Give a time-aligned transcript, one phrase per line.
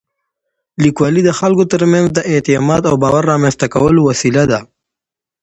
[0.83, 4.59] لیکوالی د خلکو تر منځ د اعتماد او باور رامنځته کولو وسیله ده.